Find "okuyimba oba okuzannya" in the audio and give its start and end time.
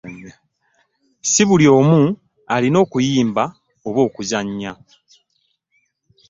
2.83-4.71